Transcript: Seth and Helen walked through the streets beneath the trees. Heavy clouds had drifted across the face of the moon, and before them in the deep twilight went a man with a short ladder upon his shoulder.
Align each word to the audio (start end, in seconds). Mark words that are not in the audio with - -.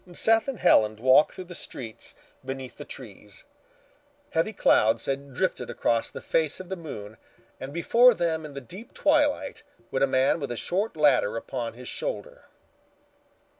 Seth 0.13 0.47
and 0.47 0.57
Helen 0.57 0.95
walked 0.95 1.35
through 1.35 1.43
the 1.43 1.53
streets 1.53 2.15
beneath 2.43 2.77
the 2.77 2.85
trees. 2.85 3.43
Heavy 4.31 4.51
clouds 4.51 5.05
had 5.05 5.31
drifted 5.35 5.69
across 5.69 6.09
the 6.09 6.23
face 6.23 6.59
of 6.59 6.69
the 6.69 6.75
moon, 6.75 7.17
and 7.59 7.71
before 7.71 8.15
them 8.15 8.43
in 8.43 8.55
the 8.55 8.61
deep 8.61 8.95
twilight 8.95 9.61
went 9.91 10.03
a 10.03 10.07
man 10.07 10.39
with 10.39 10.51
a 10.51 10.57
short 10.57 10.97
ladder 10.97 11.37
upon 11.37 11.73
his 11.73 11.87
shoulder. 11.87 12.45